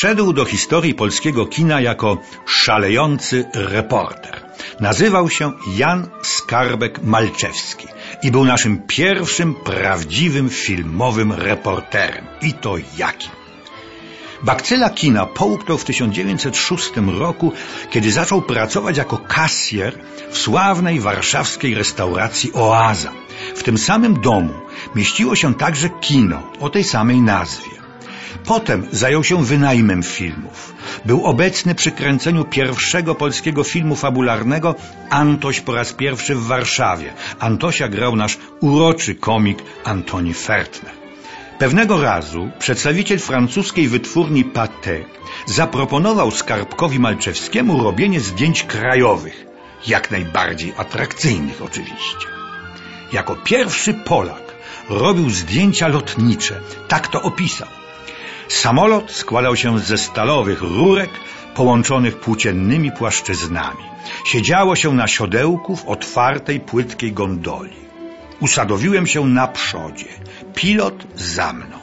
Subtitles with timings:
[0.00, 4.40] wszedł do historii polskiego kina jako szalejący reporter.
[4.80, 7.86] Nazywał się Jan Skarbek-Malczewski
[8.22, 12.24] i był naszym pierwszym prawdziwym filmowym reporterem.
[12.42, 13.30] I to jakim?
[14.42, 17.52] Bakcyla kina połknął w 1906 roku,
[17.90, 19.98] kiedy zaczął pracować jako kasjer
[20.30, 23.12] w sławnej warszawskiej restauracji Oaza.
[23.56, 24.54] W tym samym domu
[24.94, 27.79] mieściło się także kino o tej samej nazwie.
[28.44, 30.74] Potem zajął się wynajmem filmów.
[31.04, 34.74] Był obecny przy kręceniu pierwszego polskiego filmu fabularnego
[35.10, 37.12] Antoś po raz pierwszy w Warszawie.
[37.38, 40.92] Antosia grał nasz uroczy komik Antoni Fertner.
[41.58, 45.04] Pewnego razu przedstawiciel francuskiej wytwórni Pathé
[45.46, 49.46] zaproponował Skarbkowi Malczewskiemu robienie zdjęć krajowych,
[49.86, 52.26] jak najbardziej atrakcyjnych oczywiście.
[53.12, 54.54] Jako pierwszy Polak
[54.88, 57.68] robił zdjęcia lotnicze, tak to opisał.
[58.50, 61.10] Samolot składał się ze stalowych rurek
[61.54, 63.84] połączonych płóciennymi płaszczyznami.
[64.24, 67.76] Siedziało się na siodełku w otwartej, płytkiej gondoli.
[68.40, 70.08] Usadowiłem się na przodzie,
[70.54, 71.78] pilot za mną.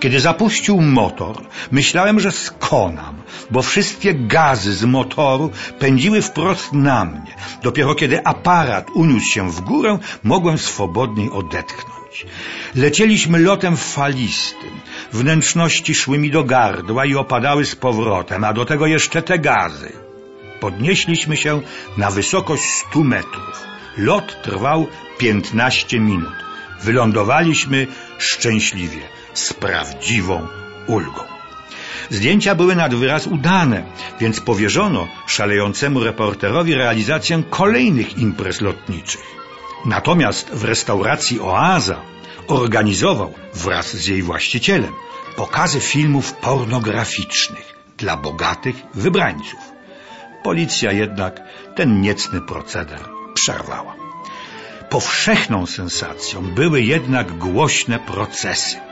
[0.00, 1.36] Kiedy zapuścił motor,
[1.70, 7.34] myślałem, że skonam, bo wszystkie gazy z motoru pędziły wprost na mnie.
[7.62, 11.99] Dopiero kiedy aparat uniósł się w górę, mogłem swobodniej odetchnąć.
[12.74, 14.70] Lecieliśmy lotem falistym.
[15.12, 19.92] Wnętrzności szły mi do gardła i opadały z powrotem, a do tego jeszcze te gazy.
[20.60, 21.60] Podnieśliśmy się
[21.96, 23.64] na wysokość stu metrów.
[23.96, 24.86] Lot trwał
[25.18, 26.34] piętnaście minut.
[26.82, 27.86] Wylądowaliśmy
[28.18, 29.00] szczęśliwie,
[29.34, 30.46] z prawdziwą
[30.86, 31.22] ulgą.
[32.10, 33.82] Zdjęcia były nad wyraz udane,
[34.20, 39.39] więc powierzono szalejącemu reporterowi realizację kolejnych imprez lotniczych.
[39.84, 42.00] Natomiast w restauracji Oaza
[42.48, 44.92] organizował wraz z jej właścicielem
[45.36, 49.60] pokazy filmów pornograficznych dla bogatych wybrańców.
[50.42, 51.40] Policja jednak
[51.76, 53.00] ten niecny proceder
[53.34, 53.94] przerwała.
[54.90, 58.89] Powszechną sensacją były jednak głośne procesy.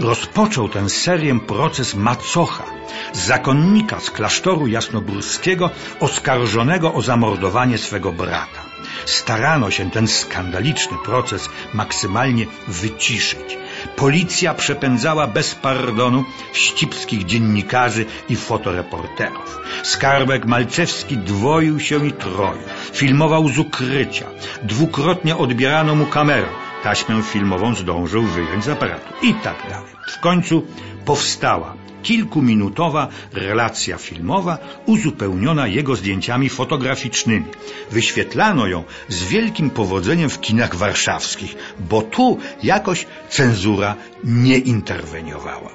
[0.00, 2.64] Rozpoczął tę serię proces Macocha,
[3.12, 5.70] zakonnika z klasztoru jasnogórskiego
[6.00, 8.64] oskarżonego o zamordowanie swego brata.
[9.04, 13.58] Starano się ten skandaliczny proces maksymalnie wyciszyć.
[13.96, 19.60] Policja przepędzała bez pardonu wścibskich dziennikarzy i fotoreporterów.
[19.82, 22.62] Skarbek Malczewski dwoił się i troił.
[22.92, 24.26] Filmował z ukrycia.
[24.62, 26.48] Dwukrotnie odbierano mu kamerę.
[26.84, 29.12] Taśmę filmową zdążył wyjąć z aparatu.
[29.22, 29.90] I tak dalej.
[30.08, 30.66] W końcu
[31.04, 37.46] powstała kilkuminutowa relacja filmowa uzupełniona jego zdjęciami fotograficznymi.
[37.90, 41.56] Wyświetlano ją z wielkim powodzeniem w kinach warszawskich,
[41.90, 45.70] bo tu jakoś cenzura nie interweniowała.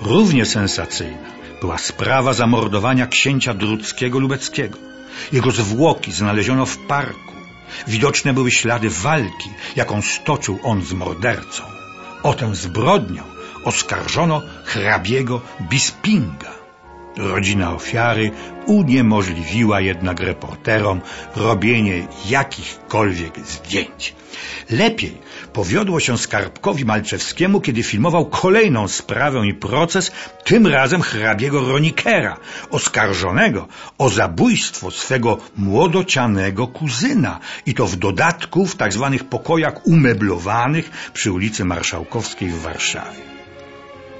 [0.00, 1.28] Równie sensacyjna
[1.60, 4.78] była sprawa zamordowania księcia Druckiego Lubeckiego.
[5.32, 7.35] Jego zwłoki znaleziono w parku.
[7.88, 11.62] Widoczne były ślady walki, jaką stoczył on z mordercą.
[12.22, 13.22] O tę zbrodnię
[13.64, 16.55] oskarżono hrabiego Bispinga.
[17.16, 18.30] Rodzina ofiary
[18.66, 21.00] uniemożliwiła jednak reporterom
[21.36, 24.14] robienie jakichkolwiek zdjęć.
[24.70, 25.18] Lepiej
[25.52, 30.12] powiodło się Skarbkowi Malczewskiemu, kiedy filmował kolejną sprawę i proces,
[30.44, 32.36] tym razem hrabiego Ronikera,
[32.70, 33.68] oskarżonego
[33.98, 41.32] o zabójstwo swego młodocianego kuzyna i to w dodatku w tak zwanych pokojach umeblowanych przy
[41.32, 43.35] ulicy Marszałkowskiej w Warszawie.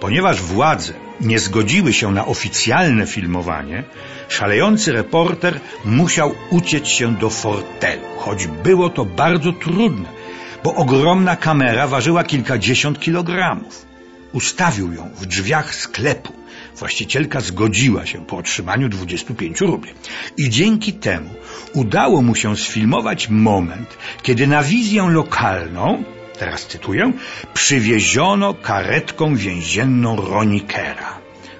[0.07, 3.85] Ponieważ władze nie zgodziły się na oficjalne filmowanie,
[4.29, 10.09] szalejący reporter musiał uciec się do fortelu, choć było to bardzo trudne,
[10.65, 13.87] bo ogromna kamera ważyła kilkadziesiąt kilogramów.
[14.33, 16.33] Ustawił ją w drzwiach sklepu.
[16.77, 19.93] Właścicielka zgodziła się po otrzymaniu 25 rubli.
[20.37, 21.31] I dzięki temu
[21.73, 26.05] udało mu się sfilmować moment, kiedy na wizję lokalną
[26.39, 27.13] teraz cytuję,
[27.55, 31.19] przywieziono karetką więzienną Ronikera.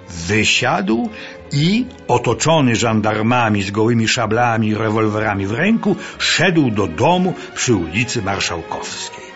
[0.09, 1.09] Wysiadł
[1.53, 8.23] i, otoczony żandarmami z gołymi szablami i rewolwerami w ręku, szedł do domu przy ulicy
[8.23, 9.27] Marszałkowskiej.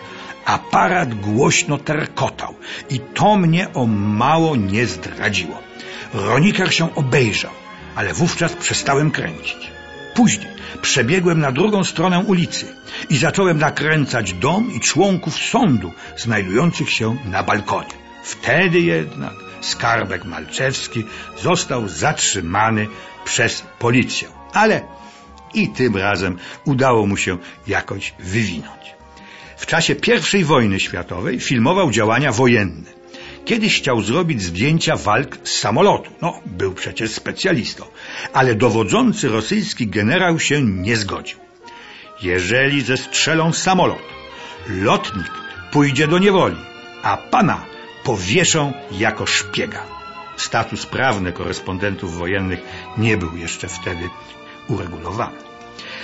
[0.45, 2.55] Aparat głośno terkotał
[2.89, 5.57] i to mnie o mało nie zdradziło.
[6.13, 7.51] Roniker się obejrzał,
[7.95, 9.71] ale wówczas przestałem kręcić.
[10.21, 10.47] Później
[10.81, 12.65] przebiegłem na drugą stronę ulicy
[13.09, 17.95] i zacząłem nakręcać dom i członków sądu znajdujących się na balkonie.
[18.23, 21.03] Wtedy jednak skarbek Malczewski
[21.41, 22.87] został zatrzymany
[23.25, 24.81] przez policję, ale
[25.53, 28.83] i tym razem udało mu się jakoś wywinąć.
[29.57, 29.95] W czasie
[30.39, 33.00] I wojny światowej filmował działania wojenne.
[33.51, 36.11] Kiedyś chciał zrobić zdjęcia walk z samolotu.
[36.21, 37.83] No, był przecież specjalistą.
[38.33, 41.37] Ale dowodzący rosyjski generał się nie zgodził.
[42.21, 44.01] Jeżeli zestrzelą samolot,
[44.69, 45.31] lotnik
[45.71, 46.55] pójdzie do niewoli,
[47.03, 47.65] a pana
[48.03, 49.83] powieszą jako szpiega.
[50.37, 52.59] Status prawny korespondentów wojennych
[52.97, 54.09] nie był jeszcze wtedy
[54.67, 55.37] uregulowany.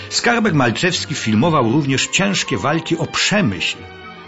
[0.10, 3.78] Skarbek Malczewski filmował również ciężkie walki o przemyśl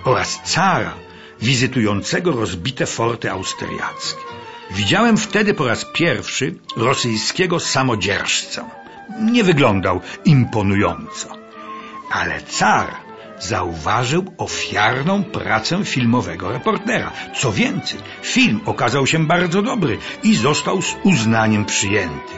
[0.03, 1.08] oraz cara
[1.41, 4.23] wizytującego rozbite forty austriackie.
[4.71, 8.65] Widziałem wtedy po raz pierwszy rosyjskiego samodzierżcę.
[9.19, 11.27] Nie wyglądał imponująco,
[12.11, 12.87] ale car
[13.39, 17.11] zauważył ofiarną pracę filmowego reportera.
[17.39, 22.33] Co więcej, film okazał się bardzo dobry i został z uznaniem przyjęty.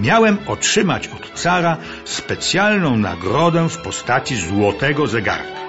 [0.00, 5.65] Miałem otrzymać od cara specjalną nagrodę w postaci złotego zegarka.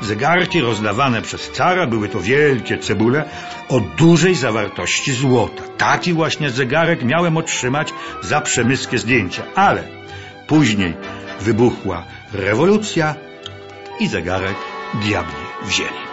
[0.00, 3.24] Zegarki rozdawane przez cara były to wielkie cebule
[3.68, 5.62] o dużej zawartości złota.
[5.76, 7.88] Taki właśnie zegarek miałem otrzymać
[8.22, 9.82] za przemyskie zdjęcia, ale
[10.46, 10.94] później
[11.40, 13.14] wybuchła rewolucja
[14.00, 14.56] i zegarek
[14.94, 16.07] diabli wzięli.